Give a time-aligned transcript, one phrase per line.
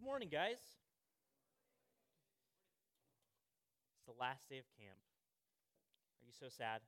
[0.00, 0.56] Good morning, guys.
[3.92, 4.96] It's the last day of camp.
[4.96, 6.80] Are you so sad?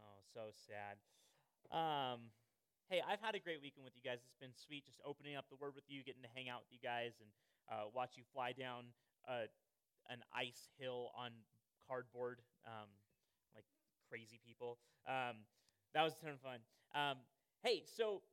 [0.00, 0.96] Oh, so sad.
[1.68, 2.32] Um,
[2.88, 4.24] hey, I've had a great weekend with you guys.
[4.24, 6.72] It's been sweet just opening up the Word with you, getting to hang out with
[6.72, 7.28] you guys, and
[7.68, 8.88] uh, watch you fly down
[9.28, 9.52] uh,
[10.08, 11.28] an ice hill on
[11.84, 12.88] cardboard um,
[13.52, 13.68] like
[14.08, 14.80] crazy people.
[15.04, 15.44] Um,
[15.92, 16.64] that was a ton of fun.
[16.96, 17.20] Um,
[17.60, 18.24] hey, so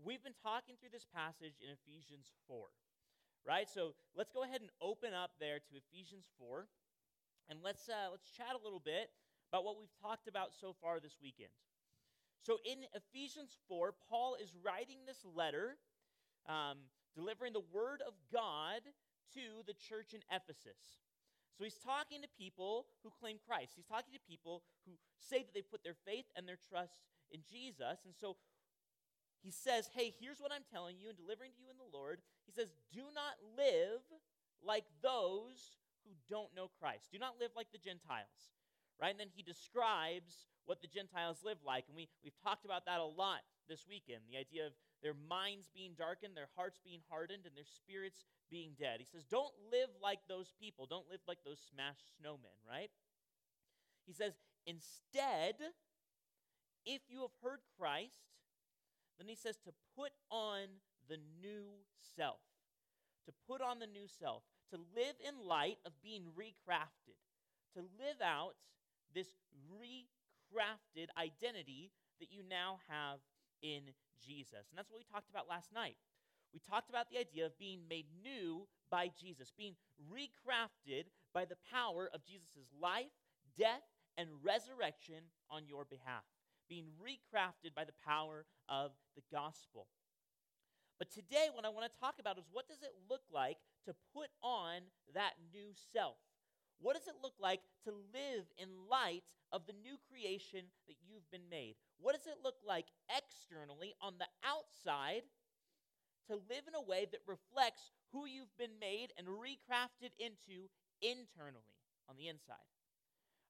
[0.00, 2.66] we've been talking through this passage in Ephesians 4,
[3.46, 3.68] right?
[3.68, 6.66] So let's go ahead and open up there to Ephesians 4,
[7.50, 9.10] and let's, uh, let's chat a little bit
[9.52, 11.52] about what we've talked about so far this weekend.
[12.42, 15.76] So in Ephesians 4, Paul is writing this letter,
[16.48, 16.78] um,
[17.14, 18.82] delivering the word of God
[19.34, 21.02] to the church in Ephesus.
[21.56, 23.72] So he's talking to people who claim Christ.
[23.76, 26.96] He's talking to people who say that they put their faith and their trust
[27.30, 28.02] in Jesus.
[28.04, 28.36] And so
[29.42, 32.22] he says, Hey, here's what I'm telling you and delivering to you in the Lord.
[32.46, 34.02] He says, Do not live
[34.62, 37.10] like those who don't know Christ.
[37.10, 38.54] Do not live like the Gentiles.
[39.00, 39.10] Right?
[39.10, 41.90] And then he describes what the Gentiles live like.
[41.90, 44.72] And we, we've talked about that a lot this weekend the idea of
[45.02, 49.02] their minds being darkened, their hearts being hardened, and their spirits being dead.
[49.02, 50.86] He says, Don't live like those people.
[50.86, 52.90] Don't live like those smashed snowmen, right?
[54.06, 55.58] He says, Instead,
[56.86, 58.22] if you have heard Christ,
[59.18, 60.66] then he says to put on
[61.08, 61.64] the new
[62.16, 62.40] self.
[63.26, 64.42] To put on the new self.
[64.70, 67.18] To live in light of being recrafted.
[67.74, 68.54] To live out
[69.14, 69.28] this
[69.70, 73.18] recrafted identity that you now have
[73.62, 73.82] in
[74.24, 74.68] Jesus.
[74.70, 75.96] And that's what we talked about last night.
[76.52, 79.74] We talked about the idea of being made new by Jesus, being
[80.12, 83.12] recrafted by the power of Jesus' life,
[83.56, 83.82] death,
[84.18, 86.24] and resurrection on your behalf
[86.72, 89.92] being recrafted by the power of the gospel.
[90.98, 93.92] But today, what I want to talk about is what does it look like to
[94.16, 94.80] put on
[95.12, 96.16] that new self?
[96.80, 99.20] What does it look like to live in light
[99.52, 101.76] of the new creation that you've been made?
[102.00, 105.28] What does it look like externally on the outside
[106.32, 110.72] to live in a way that reflects who you've been made and recrafted into
[111.04, 111.76] internally
[112.08, 112.71] on the inside?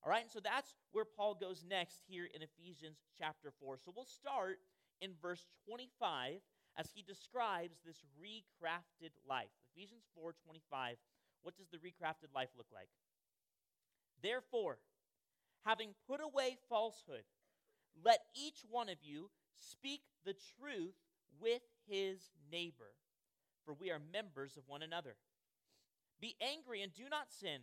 [0.04, 3.78] All right, and so that's where Paul goes next here in Ephesians chapter 4.
[3.78, 4.58] So we'll start
[5.00, 6.40] in verse 25
[6.76, 9.54] as he describes this recrafted life.
[9.74, 10.96] Ephesians 4 25.
[11.42, 12.88] What does the recrafted life look like?
[14.22, 14.78] Therefore,
[15.64, 17.24] having put away falsehood,
[18.04, 20.94] let each one of you speak the truth
[21.40, 22.94] with his neighbor,
[23.64, 25.14] for we are members of one another.
[26.20, 27.62] Be angry and do not sin.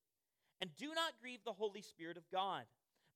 [0.61, 2.63] And do not grieve the Holy Spirit of God,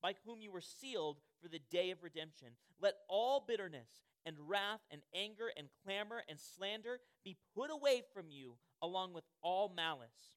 [0.01, 2.49] by whom you were sealed for the day of redemption.
[2.81, 3.87] Let all bitterness
[4.25, 9.23] and wrath and anger and clamor and slander be put away from you, along with
[9.43, 10.33] all malice.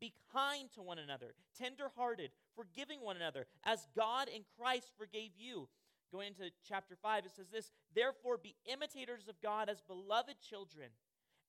[0.00, 5.68] Be kind to one another, tenderhearted, forgiving one another, as God in Christ forgave you.
[6.10, 10.88] Going into chapter 5, it says this Therefore, be imitators of God as beloved children,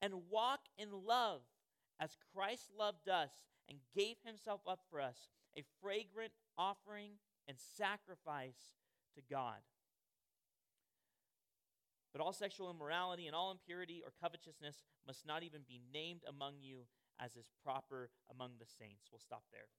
[0.02, 1.42] and walk in love
[2.00, 3.32] as Christ loved us
[3.72, 7.12] and gave himself up for us, a fragrant offering
[7.48, 8.76] and sacrifice
[9.16, 9.64] to God.
[12.12, 16.56] But all sexual immorality and all impurity or covetousness must not even be named among
[16.60, 16.84] you
[17.18, 19.08] as is proper among the saints.
[19.10, 19.72] We'll stop there.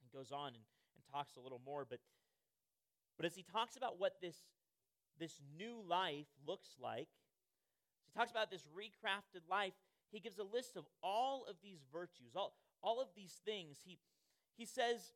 [0.00, 0.64] He goes on and,
[0.96, 2.00] and talks a little more, but,
[3.18, 4.36] but as he talks about what this,
[5.20, 7.08] this new life looks like,
[8.06, 9.74] he talks about this recrafted life,
[10.10, 13.78] he gives a list of all of these virtues, all, all of these things.
[13.84, 13.98] He,
[14.56, 15.12] he says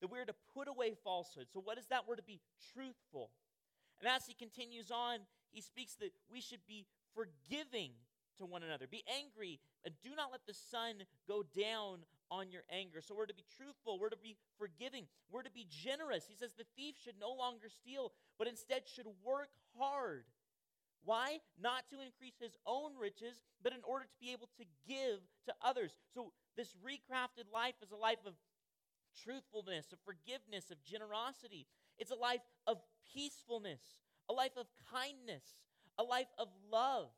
[0.00, 1.46] that we're to put away falsehood.
[1.52, 2.02] So, what is that?
[2.06, 2.40] We're to be
[2.72, 3.30] truthful.
[4.00, 5.20] And as he continues on,
[5.50, 7.90] he speaks that we should be forgiving
[8.38, 8.86] to one another.
[8.86, 11.98] Be angry and do not let the sun go down
[12.30, 13.00] on your anger.
[13.00, 16.26] So we're to be truthful, we're to be forgiving, we're to be generous.
[16.28, 20.24] He says the thief should no longer steal, but instead should work hard
[21.04, 21.40] why?
[21.60, 25.54] Not to increase his own riches, but in order to be able to give to
[25.62, 25.96] others.
[26.14, 28.34] So, this recrafted life is a life of
[29.24, 31.66] truthfulness, of forgiveness, of generosity.
[31.98, 32.78] It's a life of
[33.12, 33.80] peacefulness,
[34.28, 35.44] a life of kindness,
[35.98, 37.10] a life of love.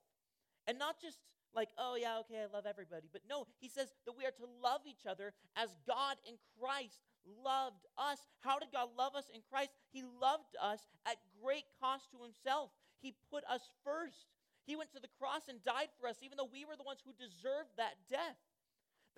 [0.66, 1.19] And not just
[1.54, 3.08] like, oh, yeah, okay, I love everybody.
[3.12, 7.00] But no, he says that we are to love each other as God in Christ
[7.44, 8.19] loved us.
[8.40, 9.70] How did God love us in Christ?
[9.92, 12.70] He loved us at great cost to himself.
[13.00, 14.26] He put us first.
[14.70, 17.02] He went to the cross and died for us, even though we were the ones
[17.02, 18.38] who deserved that death.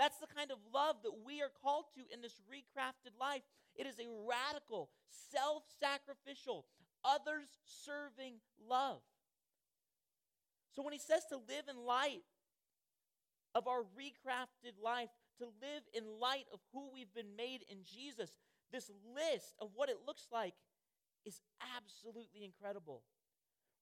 [0.01, 3.45] That's the kind of love that we are called to in this recrafted life.
[3.77, 4.89] It is a radical,
[5.29, 6.65] self sacrificial,
[7.05, 7.53] others
[7.85, 9.05] serving love.
[10.73, 12.25] So when he says to live in light
[13.55, 18.31] of our recrafted life, to live in light of who we've been made in Jesus,
[18.73, 20.55] this list of what it looks like
[21.27, 21.43] is
[21.77, 23.03] absolutely incredible.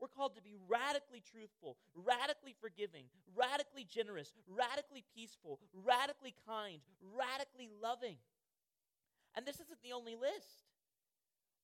[0.01, 3.05] We're called to be radically truthful, radically forgiving,
[3.37, 8.17] radically generous, radically peaceful, radically kind, radically loving.
[9.37, 10.65] And this isn't the only list.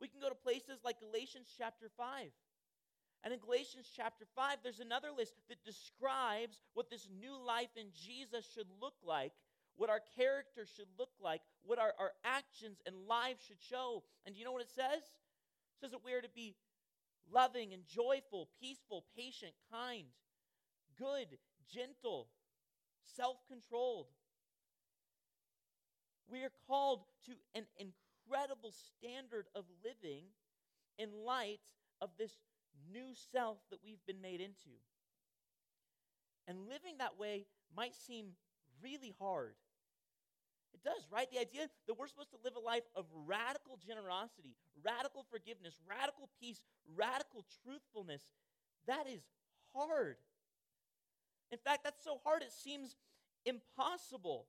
[0.00, 2.28] We can go to places like Galatians chapter 5.
[3.24, 7.86] And in Galatians chapter 5, there's another list that describes what this new life in
[7.96, 9.32] Jesus should look like,
[9.76, 14.04] what our character should look like, what our, our actions and lives should show.
[14.24, 15.02] And do you know what it says?
[15.02, 16.54] It says that we are to be
[17.32, 20.06] loving and joyful, peaceful, patient, kind,
[20.98, 21.38] good,
[21.72, 22.28] gentle,
[23.16, 24.06] self controlled.
[26.28, 30.24] We are called to an incredible standard of living
[30.98, 31.60] in light
[32.00, 32.32] of this
[32.92, 34.70] new self that we've been made into.
[36.48, 37.46] And living that way
[37.76, 38.32] might seem
[38.82, 39.54] really hard.
[40.76, 41.30] It does, right?
[41.32, 44.52] The idea that we're supposed to live a life of radical generosity,
[44.84, 46.60] radical forgiveness, radical peace,
[46.94, 48.20] radical truthfulness,
[48.86, 49.22] that is
[49.72, 50.16] hard.
[51.50, 52.94] In fact, that's so hard it seems
[53.46, 54.44] impossible.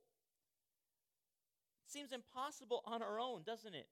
[1.88, 3.88] It seems impossible on our own, doesn't it?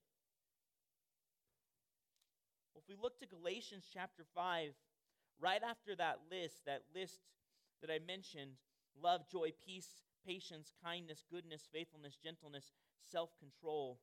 [2.73, 4.71] Well, if we look to Galatians chapter 5,
[5.39, 7.19] right after that list, that list
[7.79, 8.59] that I mentioned
[9.01, 9.87] love, joy, peace,
[10.25, 13.99] patience, kindness, goodness, faithfulness, gentleness, self control.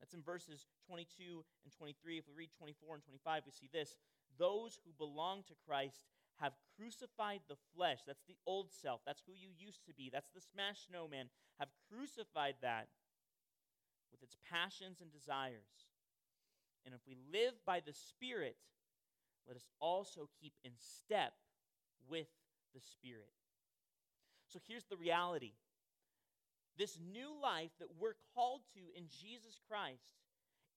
[0.00, 2.18] That's in verses 22 and 23.
[2.18, 3.96] If we read 24 and 25, we see this.
[4.38, 6.06] Those who belong to Christ
[6.40, 8.00] have crucified the flesh.
[8.06, 9.02] That's the old self.
[9.04, 10.08] That's who you used to be.
[10.08, 11.28] That's the smashed snowman.
[11.58, 12.88] Have crucified that
[14.10, 15.90] with its passions and desires.
[16.86, 18.56] And if we live by the Spirit,
[19.46, 21.34] let us also keep in step
[22.08, 22.28] with
[22.74, 23.39] the Spirit.
[24.52, 25.52] So here's the reality
[26.78, 30.16] this new life that we're called to in Jesus Christ,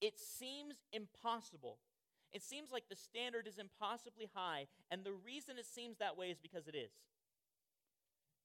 [0.01, 1.77] it seems impossible.
[2.33, 6.27] It seems like the standard is impossibly high, and the reason it seems that way
[6.27, 6.91] is because it is.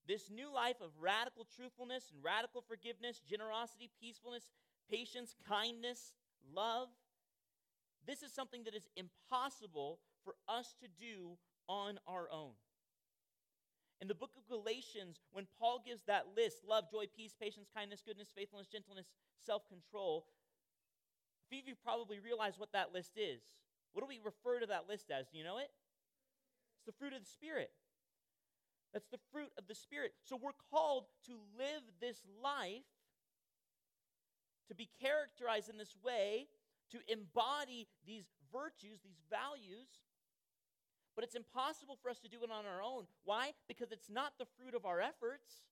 [0.06, 4.48] This new life of radical truthfulness and radical forgiveness, generosity, peacefulness,
[4.90, 6.12] patience, kindness,
[6.54, 6.88] love,
[8.06, 11.36] this is something that is impossible for us to do
[11.68, 12.52] on our own.
[14.00, 18.02] In the book of Galatians, when Paul gives that list love, joy, peace, patience, kindness,
[18.06, 19.06] goodness, faithfulness, gentleness,
[19.44, 20.26] self control
[21.48, 23.40] a few of you probably realize what that list is.
[23.92, 25.28] What do we refer to that list as?
[25.32, 25.70] Do you know it?
[26.76, 27.70] It's the fruit of the Spirit.
[28.92, 30.12] That's the fruit of the Spirit.
[30.28, 32.84] So we're called to live this life,
[34.68, 36.48] to be characterized in this way,
[36.92, 39.88] to embody these virtues, these values
[41.18, 43.02] but it's impossible for us to do it on our own.
[43.24, 43.50] Why?
[43.66, 45.64] Because it's not the fruit of our efforts,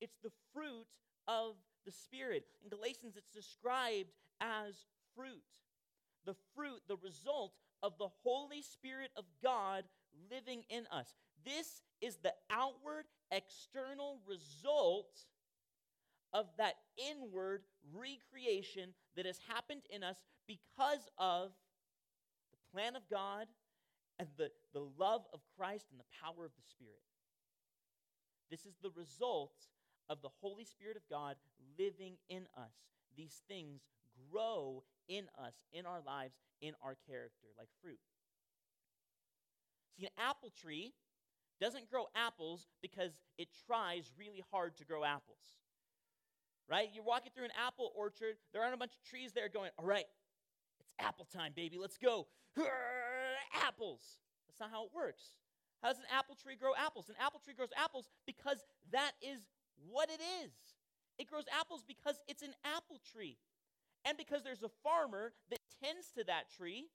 [0.00, 0.86] it's the fruit
[1.26, 2.44] of the Spirit.
[2.62, 4.76] In Galatians, it's described as
[5.16, 5.42] fruit.
[6.26, 9.82] The fruit, the result of the Holy Spirit of God
[10.30, 11.16] living in us.
[11.44, 15.10] This is the outward, external result
[16.32, 16.76] of that
[17.10, 17.62] inward
[17.92, 21.50] recreation that has happened in us because of
[22.52, 23.48] the plan of God
[24.18, 27.02] and the, the love of Christ and the power of the Spirit.
[28.50, 29.54] This is the result
[30.08, 31.36] of the Holy Spirit of God
[31.78, 32.72] living in us.
[33.16, 33.82] These things
[34.30, 37.98] grow in us, in our lives, in our character, like fruit.
[39.98, 40.92] See, an apple tree
[41.60, 45.58] doesn't grow apples because it tries really hard to grow apples.
[46.68, 46.88] Right?
[46.92, 49.86] You're walking through an apple orchard, there aren't a bunch of trees there going, all
[49.86, 50.04] right,
[50.80, 52.26] it's apple time, baby, let's go
[53.54, 54.18] apples.
[54.48, 55.36] That's not how it works.
[55.82, 57.08] How does an apple tree grow apples?
[57.08, 59.40] An apple tree grows apples because that is
[59.90, 60.52] what it is.
[61.18, 63.36] It grows apples because it's an apple tree.
[64.04, 66.88] And because there's a farmer that tends to that tree,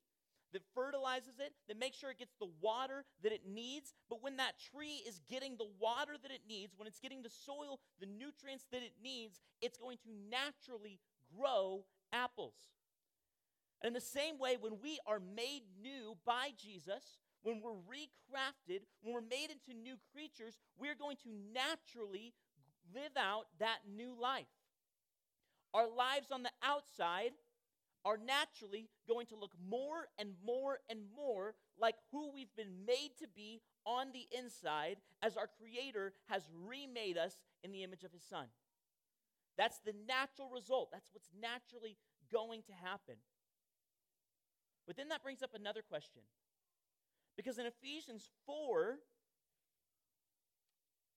[0.53, 3.93] that fertilizes it, that makes sure it gets the water that it needs.
[4.09, 7.29] But when that tree is getting the water that it needs, when it's getting the
[7.29, 10.99] soil, the nutrients that it needs, it's going to naturally
[11.37, 12.55] grow apples.
[13.81, 18.81] And in the same way, when we are made new by Jesus, when we're recrafted,
[19.01, 22.33] when we're made into new creatures, we're going to naturally
[22.93, 24.45] live out that new life.
[25.73, 27.31] Our lives on the outside
[28.03, 33.11] are naturally going to look more and more and more like who we've been made
[33.19, 38.11] to be on the inside as our Creator has remade us in the image of
[38.11, 38.47] His Son.
[39.57, 40.89] That's the natural result.
[40.91, 41.97] That's what's naturally
[42.31, 43.15] going to happen.
[44.87, 46.21] But then that brings up another question.
[47.37, 48.99] Because in Ephesians 4,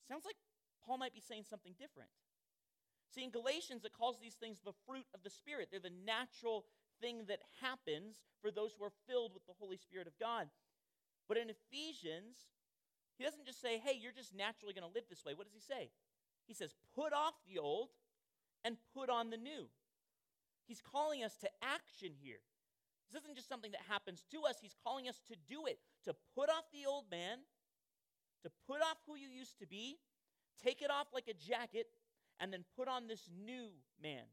[0.09, 0.37] sounds like
[0.87, 2.11] Paul might be saying something different.
[3.15, 5.69] See, in Galatians, it calls these things the fruit of the Spirit.
[5.71, 6.67] They're the natural
[7.01, 10.49] thing that happens for those who are filled with the Holy Spirit of God.
[11.29, 12.37] But in Ephesians,
[13.17, 15.33] he doesn't just say, hey, you're just naturally going to live this way.
[15.35, 15.91] What does he say?
[16.47, 17.89] He says, put off the old
[18.65, 19.67] and put on the new.
[20.67, 22.41] He's calling us to action here.
[23.15, 26.17] This isn't just something that happens to us, he's calling us to do it, to
[26.35, 27.39] put off the old man,
[28.43, 29.99] to put off who you used to be,
[30.61, 31.87] take it off like a jacket,
[32.41, 33.69] and then put on this new
[34.03, 34.27] man.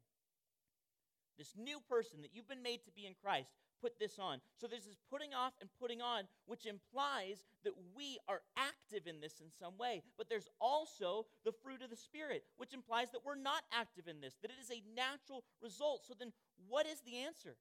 [1.38, 3.52] This new person that you've been made to be in Christ.
[3.82, 4.42] Put this on.
[4.60, 9.22] So there's this putting off and putting on, which implies that we are active in
[9.22, 10.04] this in some way.
[10.18, 14.22] But there's also the fruit of the Spirit, which implies that we're not active in
[14.22, 16.06] this, that it is a natural result.
[16.08, 16.32] So then,
[16.68, 17.56] what is the answer?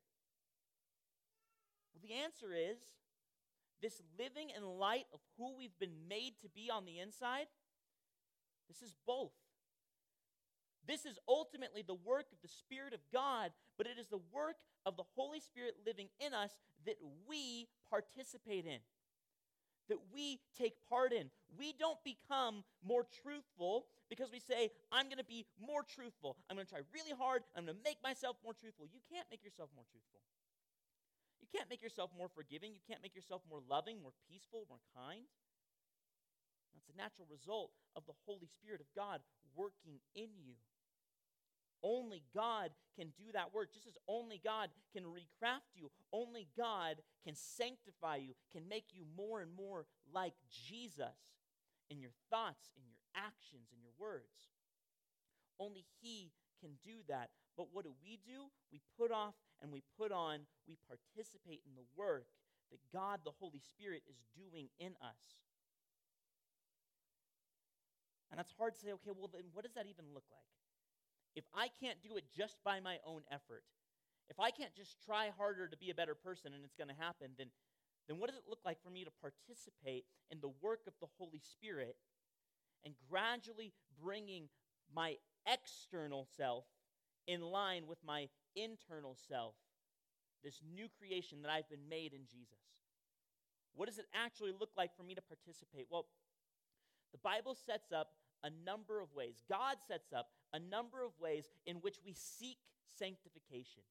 [1.93, 2.79] Well, the answer is
[3.83, 7.47] this living in light of who we've been made to be on the inside.
[8.69, 9.33] This is both.
[10.87, 14.57] This is ultimately the work of the Spirit of God, but it is the work
[14.87, 16.57] of the Holy Spirit living in us
[16.87, 16.97] that
[17.29, 18.79] we participate in,
[19.89, 21.31] that we take part in.
[21.57, 26.37] We don't become more truthful because we say, I'm going to be more truthful.
[26.49, 27.43] I'm going to try really hard.
[27.57, 28.87] I'm going to make myself more truthful.
[28.93, 30.21] You can't make yourself more truthful.
[31.51, 32.73] You can't make yourself more forgiving.
[32.75, 35.27] You can't make yourself more loving, more peaceful, more kind.
[36.75, 39.21] That's a natural result of the Holy Spirit of God
[39.57, 40.55] working in you.
[41.83, 45.91] Only God can do that work, just as only God can recraft you.
[46.13, 51.41] Only God can sanctify you, can make you more and more like Jesus
[51.89, 54.53] in your thoughts, in your actions, in your words.
[55.59, 57.31] Only He can do that.
[57.61, 58.49] But what do we do?
[58.73, 62.25] We put off and we put on, we participate in the work
[62.73, 65.21] that God, the Holy Spirit, is doing in us.
[68.33, 70.49] And that's hard to say, okay, well, then what does that even look like?
[71.37, 73.69] If I can't do it just by my own effort,
[74.33, 76.97] if I can't just try harder to be a better person and it's going to
[76.97, 77.53] happen, then,
[78.09, 81.13] then what does it look like for me to participate in the work of the
[81.21, 82.01] Holy Spirit
[82.89, 84.49] and gradually bringing
[84.89, 86.65] my external self
[87.31, 89.55] in line with my internal self,
[90.43, 92.59] this new creation that I've been made in Jesus?
[93.77, 95.87] What does it actually look like for me to participate?
[95.89, 96.07] Well,
[97.13, 98.09] the Bible sets up
[98.43, 99.43] a number of ways.
[99.49, 102.59] God sets up a number of ways in which we seek
[102.99, 103.85] sanctification,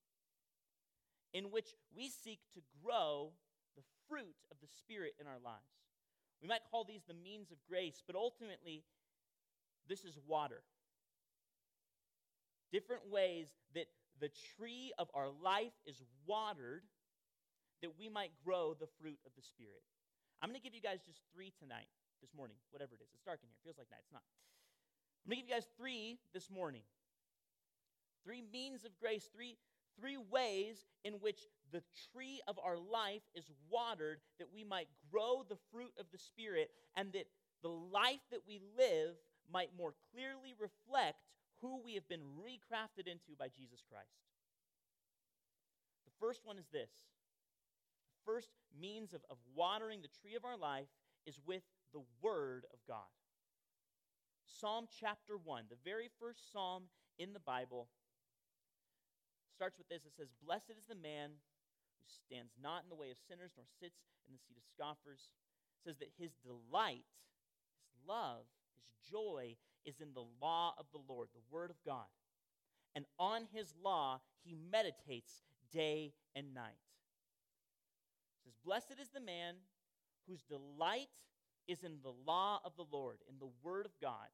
[1.33, 3.31] in which we seek to grow
[3.77, 5.79] the fruit of the Spirit in our lives.
[6.41, 8.83] We might call these the means of grace, but ultimately,
[9.87, 10.61] this is water.
[12.71, 13.87] Different ways that
[14.19, 16.83] the tree of our life is watered
[17.81, 19.81] that we might grow the fruit of the Spirit.
[20.41, 21.87] I'm going to give you guys just three tonight
[22.21, 23.09] this morning, whatever it is.
[23.13, 23.57] It's dark in here.
[23.59, 24.03] It feels like night.
[24.03, 24.23] It's not.
[25.25, 26.83] I'm going to give you guys three this morning.
[28.23, 29.57] Three means of grace, three,
[29.99, 31.39] three ways in which
[31.71, 36.17] the tree of our life is watered that we might grow the fruit of the
[36.17, 37.27] Spirit and that
[37.63, 39.15] the life that we live
[39.51, 41.19] might more clearly reflect
[41.61, 44.23] who we have been recrafted into by Jesus Christ.
[46.05, 48.49] The first one is this the first
[48.79, 50.89] means of, of watering the tree of our life
[51.25, 51.63] is with
[51.93, 53.11] the Word of God.
[54.45, 56.83] Psalm chapter 1, the very first psalm
[57.17, 57.87] in the Bible,
[59.53, 60.05] starts with this.
[60.05, 61.31] It says, Blessed is the man
[61.99, 65.31] who stands not in the way of sinners, nor sits in the seat of scoffers.
[65.75, 67.07] It says that his delight,
[67.83, 68.47] his love,
[68.87, 72.05] his joy is in the law of the Lord, the word of God.
[72.95, 76.81] And on his law he meditates day and night.
[78.37, 79.55] It says, Blessed is the man
[80.27, 81.09] whose delight
[81.67, 84.27] is in the law of the Lord, in the word of God.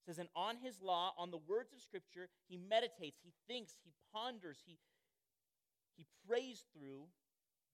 [0.00, 3.74] It says, and on his law, on the words of Scripture, he meditates, he thinks,
[3.82, 4.78] he ponders, he,
[5.96, 7.04] he prays through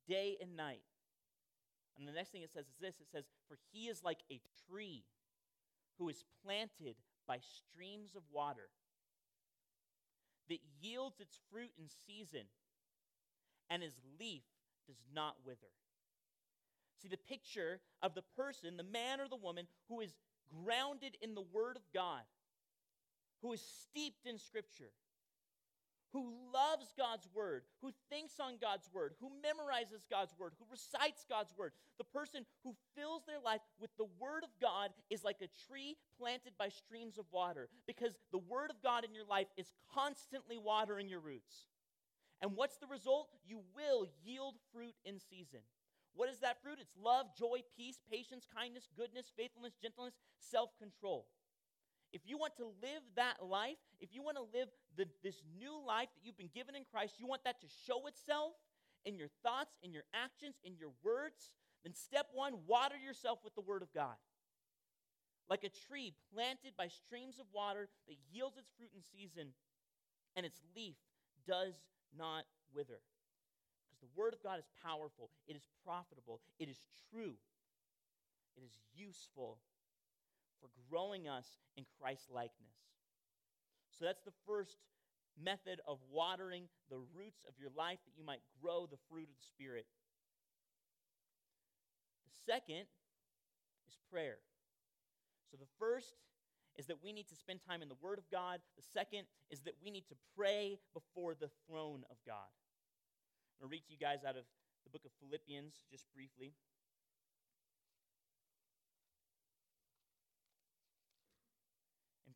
[0.09, 0.83] day and night.
[1.99, 4.41] And the next thing it says is this it says, For he is like a
[4.69, 5.05] tree
[6.01, 6.97] who is planted
[7.29, 8.71] by streams of water
[10.49, 12.47] that yields its fruit in season,
[13.69, 14.43] and his leaf
[14.89, 15.71] does not wither.
[17.01, 20.17] See, the picture of the person, the man or the woman, who is
[20.65, 22.23] grounded in the Word of God,
[23.43, 24.91] who is steeped in Scripture,
[26.13, 31.25] who loves God's Word, who thinks on God's Word, who memorizes God's Word, who recites
[31.29, 35.41] God's Word, the person who fills their life with the Word of God is like
[35.43, 39.49] a tree planted by streams of water because the Word of God in your life
[39.57, 41.67] is constantly watering your roots.
[42.43, 43.29] And what's the result?
[43.47, 45.61] You will yield fruit in season.
[46.15, 46.79] What is that fruit?
[46.81, 51.27] It's love, joy, peace, patience, kindness, goodness, faithfulness, gentleness, self control.
[52.13, 55.79] If you want to live that life, if you want to live the, this new
[55.87, 58.55] life that you've been given in Christ, you want that to show itself
[59.05, 61.51] in your thoughts, in your actions, in your words,
[61.85, 64.17] then step one, water yourself with the Word of God.
[65.49, 69.55] Like a tree planted by streams of water that yields its fruit in season,
[70.37, 70.97] and its leaf
[71.47, 71.75] does
[72.17, 73.01] not wither.
[73.87, 76.79] Because the Word of God is powerful, it is profitable, it is
[77.11, 77.35] true,
[78.57, 79.59] it is useful
[80.61, 82.77] for growing us in Christ likeness.
[83.91, 84.77] So that's the first
[85.43, 89.37] method of watering the roots of your life that you might grow the fruit of
[89.37, 89.87] the Spirit.
[92.27, 92.87] The second
[93.87, 94.39] is prayer.
[95.51, 96.15] So the first
[96.77, 98.61] is that we need to spend time in the Word of God.
[98.77, 102.49] The second is that we need to pray before the throne of God.
[103.59, 104.45] I'm going to read to you guys out of
[104.85, 106.55] the book of Philippians just briefly.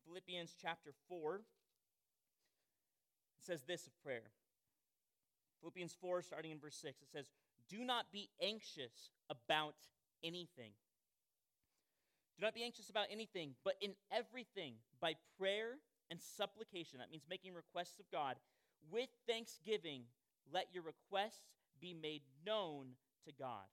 [0.05, 1.43] Philippians chapter 4, it
[3.39, 4.31] says this of prayer.
[5.61, 7.31] Philippians 4, starting in verse 6, it says,
[7.69, 9.75] Do not be anxious about
[10.23, 10.71] anything.
[12.37, 15.77] Do not be anxious about anything, but in everything, by prayer
[16.11, 18.35] and supplication, that means making requests of God,
[18.91, 20.03] with thanksgiving,
[20.53, 22.87] let your requests be made known
[23.25, 23.65] to God.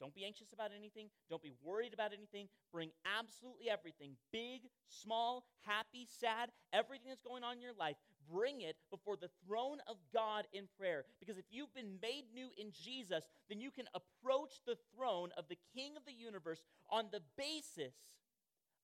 [0.00, 1.08] Don't be anxious about anything.
[1.30, 2.48] Don't be worried about anything.
[2.72, 7.96] Bring absolutely everything big, small, happy, sad, everything that's going on in your life.
[8.30, 11.04] Bring it before the throne of God in prayer.
[11.20, 15.48] Because if you've been made new in Jesus, then you can approach the throne of
[15.48, 17.94] the King of the universe on the basis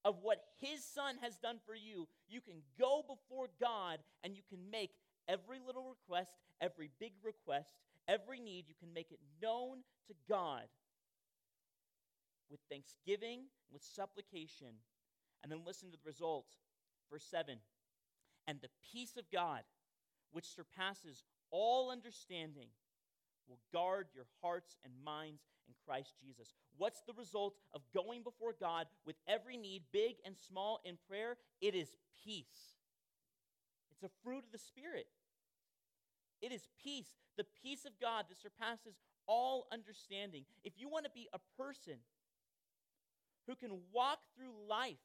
[0.05, 2.07] of what his Son has done for you.
[2.29, 4.91] You can go before God and you can make
[5.27, 7.69] every little request, every big request,
[8.07, 10.63] every need, you can make it known to God
[12.51, 14.75] with thanksgiving, with supplication.
[15.41, 16.45] And then listen to the result.
[17.09, 17.57] Verse 7
[18.47, 19.61] And the peace of God,
[20.31, 22.67] which surpasses all understanding,
[23.47, 26.53] will guard your hearts and minds in Christ Jesus.
[26.77, 31.37] What's the result of going before God with every need, big and small, in prayer?
[31.59, 31.89] It is
[32.23, 32.75] peace.
[33.91, 35.07] It's a fruit of the Spirit.
[36.41, 38.95] It is peace, the peace of God that surpasses
[39.27, 40.45] all understanding.
[40.63, 41.97] If you want to be a person
[43.47, 45.01] who can walk through life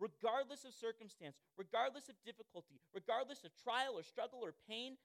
[0.00, 4.96] regardless of circumstance, regardless of difficulty, regardless of trial or struggle or pain,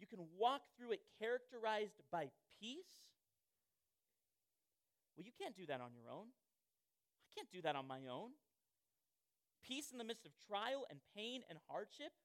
[0.00, 3.04] you can walk through it characterized by peace.
[5.14, 6.32] Well, you can't do that on your own.
[6.32, 8.32] I can't do that on my own.
[9.62, 12.16] Peace in the midst of trial and pain and hardship,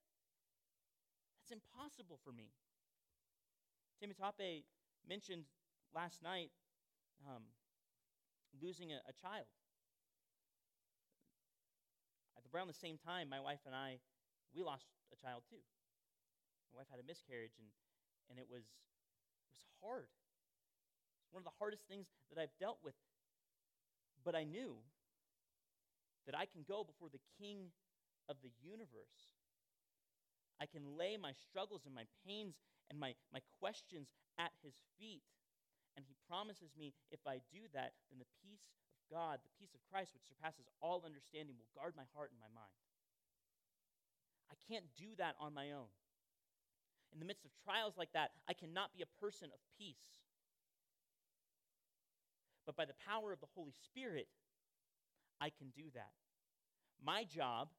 [1.35, 2.55] that's impossible for me.
[3.99, 4.65] Timmy Tape
[5.07, 5.43] mentioned
[5.93, 6.51] last night
[7.27, 7.43] um,
[8.61, 9.47] losing a, a child.
[12.37, 13.99] At around the same time, my wife and I,
[14.55, 15.61] we lost a child too.
[16.71, 17.67] My wife had a miscarriage, and,
[18.29, 20.07] and it was it was hard.
[21.23, 22.95] It's one of the hardest things that I've dealt with.
[24.23, 24.81] But I knew
[26.25, 27.69] that I can go before the King
[28.27, 29.35] of the universe.
[30.59, 32.55] I can lay my struggles and my pains
[32.89, 34.07] and my, my questions
[34.39, 35.21] at his feet.
[35.95, 39.71] And he promises me if I do that, then the peace of God, the peace
[39.71, 42.75] of Christ, which surpasses all understanding, will guard my heart and my mind.
[44.51, 45.89] I can't do that on my own.
[47.13, 50.03] In the midst of trials like that, I cannot be a person of peace.
[52.65, 54.27] But by the power of the Holy Spirit,
[55.39, 56.11] I can do that.
[56.99, 57.69] My job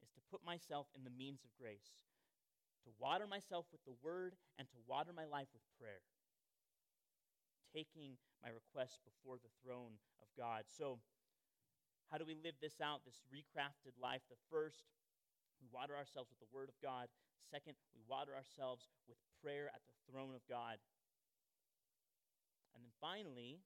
[0.00, 1.98] is to put myself in the means of grace,
[2.84, 6.00] to water myself with the word, and to water my life with prayer
[7.74, 10.64] taking my request before the throne of God.
[10.68, 10.98] So,
[12.08, 14.24] how do we live this out, this recrafted life?
[14.32, 14.88] The first,
[15.60, 17.12] we water ourselves with the Word of God.
[17.52, 20.80] Second, we water ourselves with prayer at the throne of God.
[22.72, 23.60] And then finally,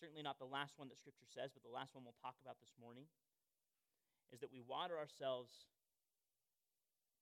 [0.00, 2.56] certainly not the last one that Scripture says, but the last one we'll talk about
[2.62, 3.10] this morning,
[4.32, 5.68] is that we water ourselves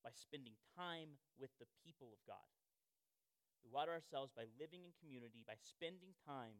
[0.04, 2.46] by spending time with the people of God.
[3.66, 6.54] We water ourselves by living in community, by spending time,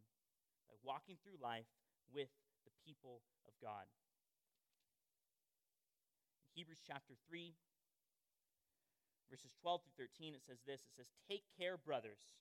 [0.67, 1.71] by walking through life
[2.11, 2.35] with
[2.67, 3.87] the people of God.
[6.43, 7.55] In Hebrews chapter 3,
[9.31, 12.35] verses 12 through 13, it says this it says, Take care, brothers,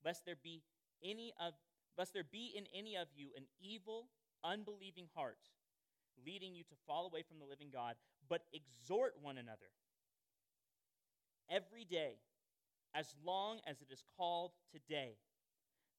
[0.00, 0.64] lest there be
[1.04, 1.52] any of
[2.00, 4.08] lest there be in any of you an evil,
[4.40, 5.52] unbelieving heart,
[6.24, 8.00] leading you to fall away from the living God,
[8.30, 9.68] but exhort one another
[11.52, 12.16] every day,
[12.94, 15.16] as long as it is called today,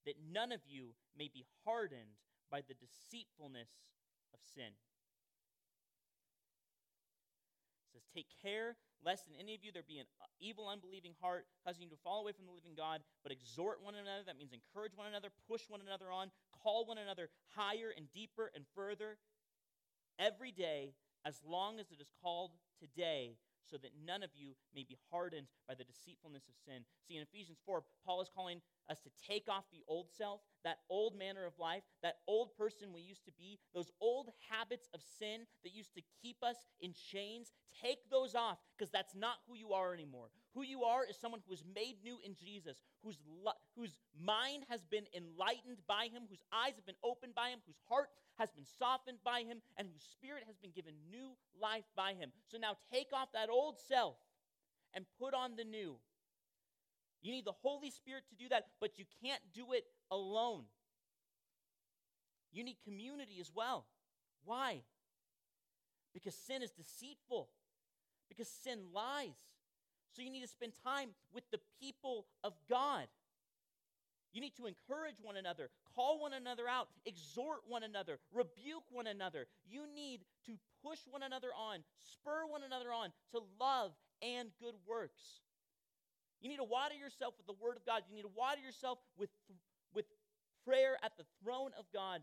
[0.06, 2.19] that none of you may be hardened
[2.51, 3.69] by the deceitfulness
[4.34, 4.73] of sin.
[7.84, 8.75] It says, Take care
[9.06, 11.99] lest in any of you there be an uh, evil, unbelieving heart, causing you to
[12.03, 14.23] fall away from the living God, but exhort one another.
[14.25, 16.32] That means encourage one another, push one another on,
[16.63, 19.17] call one another higher and deeper and further
[20.17, 23.36] every day, as long as it is called today,
[23.69, 26.84] so that none of you may be hardened by the deceitfulness of sin.
[27.08, 30.80] See, in Ephesians 4, Paul is calling us to take off the old self, that
[30.89, 35.02] old manner of life, that old person we used to be, those old habits of
[35.02, 37.52] sin that used to keep us in chains.
[37.82, 40.30] Take those off because that's not who you are anymore.
[40.54, 43.17] Who you are is someone who is made new in Jesus, whose,
[43.76, 47.80] whose mind has been enlightened by him, whose eyes have been opened by him, whose
[47.89, 52.13] heart has been softened by him, and whose spirit has been given new life by
[52.13, 52.32] him.
[52.48, 54.15] So now take off that old self
[54.93, 55.98] and put on the new.
[57.22, 60.63] You need the Holy Spirit to do that, but you can't do it alone.
[62.52, 63.86] You need community as well.
[64.46, 64.82] Why?
[66.13, 67.50] Because sin is deceitful,
[68.30, 69.38] because sin lies.
[70.15, 73.08] So you need to spend time with the people of God.
[74.32, 79.08] You need to encourage one another, call one another out, exhort one another, rebuke one
[79.08, 79.47] another.
[79.69, 84.75] You need to push one another on, spur one another on to love and good
[84.88, 85.41] works.
[86.41, 88.03] You need to water yourself with the Word of God.
[88.10, 89.29] You need to water yourself with,
[89.93, 90.06] with
[90.65, 92.21] prayer at the throne of God.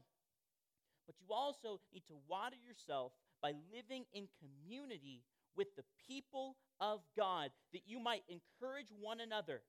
[1.07, 5.23] But you also need to water yourself by living in community
[5.57, 9.63] with the people of God, that you might encourage one another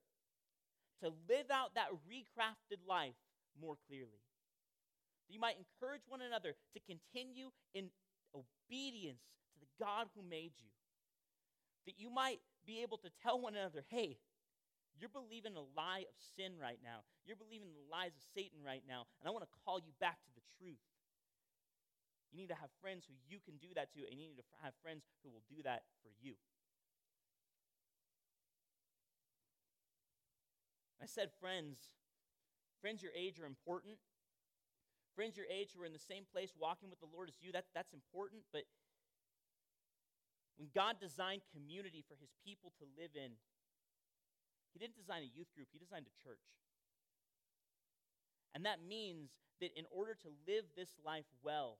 [1.02, 3.14] to live out that recrafted life
[3.58, 4.22] more clearly.
[5.26, 7.90] That you might encourage one another to continue in
[8.34, 9.22] obedience
[9.54, 10.70] to the God who made you.
[11.86, 14.18] That you might be able to tell one another, hey,
[14.98, 17.02] you're believing a lie of sin right now.
[17.24, 20.20] You're believing the lies of Satan right now, and I want to call you back
[20.26, 20.82] to the truth.
[22.30, 24.46] You need to have friends who you can do that to, and you need to
[24.62, 26.34] have friends who will do that for you.
[31.02, 31.90] I said friends.
[32.82, 33.94] Friends your age are important.
[35.14, 37.54] Friends your age who are in the same place walking with the Lord as you,
[37.54, 38.42] that, that's important.
[38.50, 38.66] But
[40.58, 43.38] when God designed community for his people to live in,
[44.74, 46.42] he didn't design a youth group, he designed a church.
[48.50, 49.30] And that means
[49.62, 51.78] that in order to live this life well,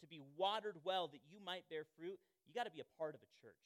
[0.00, 3.14] to be watered well, that you might bear fruit, you got to be a part
[3.14, 3.60] of a church.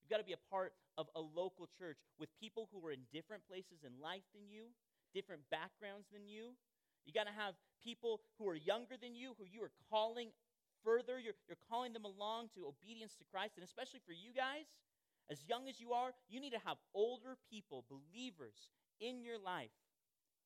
[0.00, 3.04] You've got to be a part of a local church with people who are in
[3.12, 4.72] different places in life than you,
[5.18, 6.54] different backgrounds than you.
[7.02, 10.30] You got to have people who are younger than you, who you are calling
[10.86, 11.18] further.
[11.18, 13.58] You're, you're calling them along to obedience to Christ.
[13.58, 14.70] And especially for you guys,
[15.26, 18.70] as young as you are, you need to have older people, believers
[19.02, 19.74] in your life.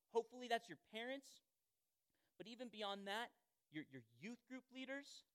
[0.09, 1.29] Hopefully, that's your parents,
[2.37, 3.29] but even beyond that,
[3.71, 5.25] your, your youth group leaders.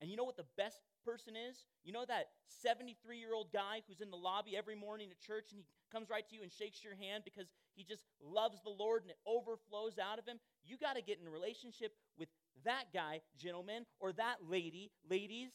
[0.00, 1.64] And you know what the best person is?
[1.84, 2.28] You know that
[2.62, 6.10] 73 year old guy who's in the lobby every morning at church and he comes
[6.10, 9.18] right to you and shakes your hand because he just loves the Lord and it
[9.26, 10.38] overflows out of him?
[10.64, 12.28] You got to get in relationship with
[12.64, 15.52] that guy, gentlemen, or that lady, ladies.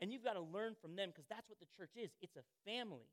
[0.00, 2.44] And you've got to learn from them because that's what the church is it's a
[2.64, 3.08] family.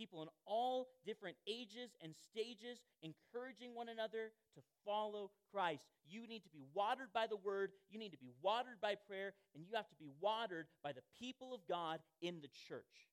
[0.00, 5.84] People in all different ages and stages encouraging one another to follow Christ.
[6.08, 9.34] You need to be watered by the word, you need to be watered by prayer,
[9.54, 13.10] and you have to be watered by the people of God in the church.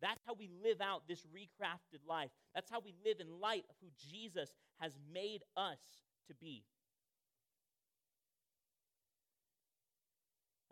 [0.00, 2.30] That's how we live out this recrafted life.
[2.54, 5.80] That's how we live in light of who Jesus has made us
[6.28, 6.64] to be.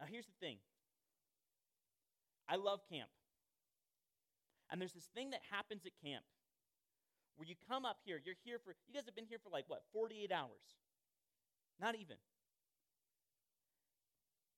[0.00, 0.56] Now, here's the thing
[2.48, 3.10] I love camp.
[4.70, 6.24] And there's this thing that happens at camp
[7.36, 9.64] where you come up here, you're here for, you guys have been here for like
[9.68, 10.76] what, 48 hours?
[11.80, 12.16] Not even.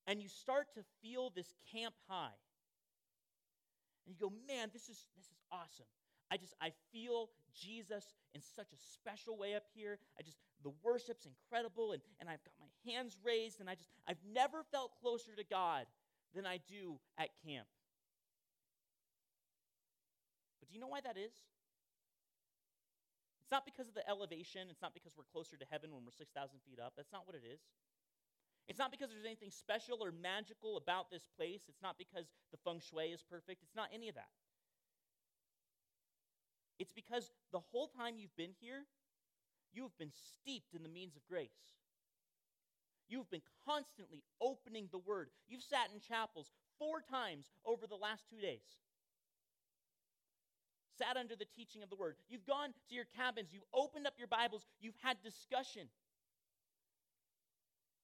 [0.07, 2.35] And you start to feel this camp high.
[4.07, 5.87] And you go, man, this is, this is awesome.
[6.31, 9.99] I just, I feel Jesus in such a special way up here.
[10.19, 13.91] I just, the worship's incredible, and, and I've got my hands raised, and I just,
[14.09, 15.87] I've never felt closer to God
[16.35, 17.67] than I do at camp.
[20.71, 21.35] Do you know why that is?
[23.43, 24.71] It's not because of the elevation.
[24.71, 26.31] It's not because we're closer to heaven when we're 6,000
[26.63, 26.95] feet up.
[26.95, 27.59] That's not what it is.
[28.71, 31.67] It's not because there's anything special or magical about this place.
[31.67, 33.67] It's not because the feng shui is perfect.
[33.67, 34.31] It's not any of that.
[36.79, 38.87] It's because the whole time you've been here,
[39.75, 41.75] you have been steeped in the means of grace.
[43.09, 45.31] You've been constantly opening the Word.
[45.49, 48.79] You've sat in chapels four times over the last two days.
[51.01, 52.17] Sat under the teaching of the Word.
[52.29, 53.49] You've gone to your cabins.
[53.53, 54.67] You've opened up your Bibles.
[54.81, 55.89] You've had discussion.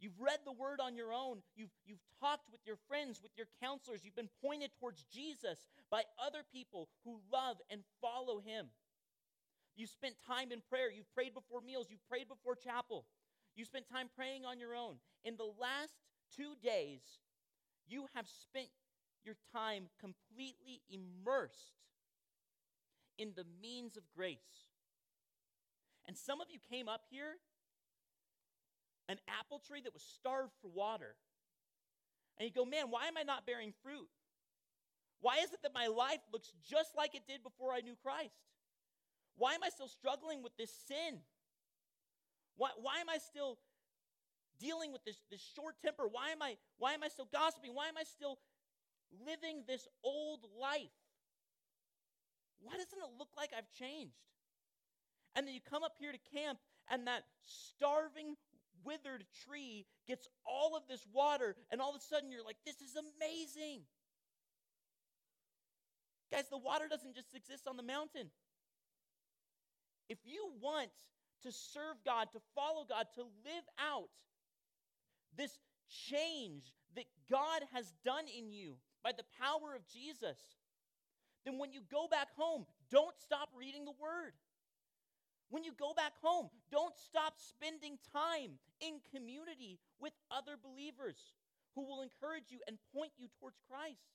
[0.01, 1.43] You've read the Word on your own.
[1.55, 4.01] You've, you've talked with your friends, with your counselors.
[4.03, 8.69] You've been pointed towards Jesus by other people who love and follow Him.
[9.77, 10.91] You've spent time in prayer.
[10.91, 11.89] You've prayed before meals.
[11.91, 13.05] You've prayed before chapel.
[13.57, 14.97] You spent time praying on your own.
[15.23, 15.93] In the last
[16.35, 17.01] two days,
[17.87, 18.69] you have spent
[19.23, 21.77] your time completely immersed
[23.19, 24.39] in the means of grace.
[26.07, 27.37] And some of you came up here,
[29.09, 31.17] an apple tree that was starved for water.
[32.39, 34.09] And you go, man, why am I not bearing fruit?
[35.21, 38.37] Why is it that my life looks just like it did before I knew Christ?
[39.37, 41.21] Why am I still struggling with this sin?
[42.57, 43.59] Why, why am I still
[44.59, 46.05] dealing with this, this short temper?
[46.11, 47.75] Why am, I, why am I still gossiping?
[47.75, 48.39] Why am I still
[49.25, 50.93] living this old life?
[52.61, 54.17] Why doesn't it look like I've changed?
[55.35, 56.59] And then you come up here to camp,
[56.91, 58.37] and that starving,
[58.85, 62.81] withered tree gets all of this water, and all of a sudden you're like, this
[62.81, 63.83] is amazing.
[66.33, 68.31] Guys, the water doesn't just exist on the mountain.
[70.09, 70.91] If you want
[71.43, 74.09] to serve God, to follow God, to live out
[75.37, 80.39] this change that God has done in you by the power of Jesus,
[81.47, 84.35] then when you go back home, don't stop reading the Word.
[85.49, 91.17] When you go back home, don't stop spending time in community with other believers
[91.79, 94.11] who will encourage you and point you towards Christ.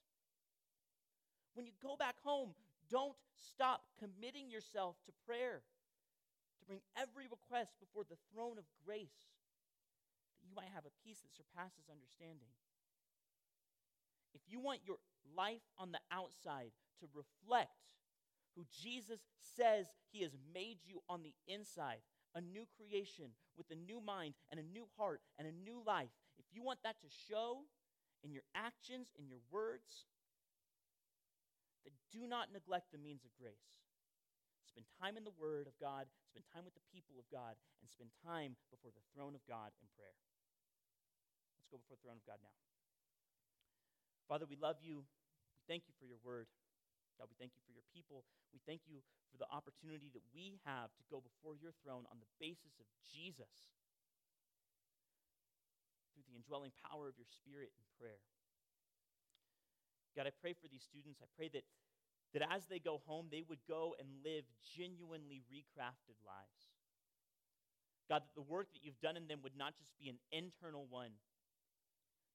[1.56, 2.52] When you go back home,
[2.91, 5.63] don't stop committing yourself to prayer
[6.60, 9.32] to bring every request before the throne of grace,
[10.36, 12.52] that you might have a peace that surpasses understanding.
[14.34, 14.98] If you want your
[15.36, 17.72] life on the outside to reflect
[18.56, 22.04] who Jesus says he has made you on the inside,
[22.36, 26.12] a new creation with a new mind and a new heart and a new life,
[26.39, 27.63] if you want that to show
[28.24, 30.08] in your actions, in your words,
[31.84, 33.72] then do not neglect the means of grace.
[34.63, 37.91] Spend time in the Word of God, spend time with the people of God, and
[37.91, 40.15] spend time before the throne of God in prayer.
[41.60, 42.56] Let's go before the throne of God now.
[44.32, 45.04] Father, we love you.
[45.04, 46.48] We thank you for your word.
[47.20, 48.24] God, we thank you for your people.
[48.56, 52.15] We thank you for the opportunity that we have to go before your throne on
[52.24, 53.52] the basis of Jesus
[56.15, 58.24] through the indwelling power of your Spirit in prayer.
[60.15, 61.20] God, I pray for these students.
[61.20, 61.67] I pray that
[62.32, 66.72] that as they go home, they would go and live genuinely recrafted lives.
[68.08, 70.88] God, that the work that you've done in them would not just be an internal
[70.88, 71.12] one,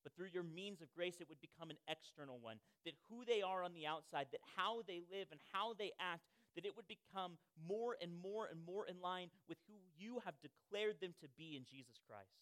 [0.07, 2.63] but through your means of grace, it would become an external one.
[2.87, 6.23] That who they are on the outside, that how they live and how they act,
[6.55, 10.39] that it would become more and more and more in line with who you have
[10.39, 12.39] declared them to be in Jesus Christ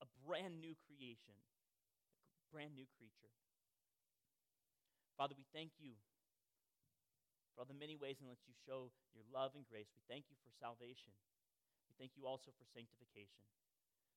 [0.00, 3.30] a brand new creation, a brand new creature.
[5.14, 5.94] Father, we thank you
[7.52, 9.92] for all the many ways in which you show your love and grace.
[9.94, 11.12] We thank you for salvation.
[11.86, 13.44] We thank you also for sanctification.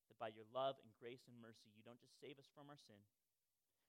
[0.10, 2.78] That by your love and grace and mercy, you don't just save us from our
[2.78, 3.02] sin,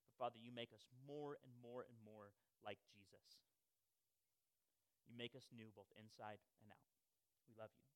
[0.09, 2.33] but Father, you make us more and more and more
[2.65, 3.41] like Jesus.
[5.05, 6.89] You make us new both inside and out.
[7.47, 7.96] We love you.